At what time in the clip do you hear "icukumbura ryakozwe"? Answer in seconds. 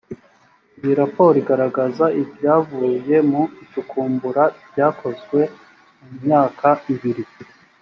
3.63-5.39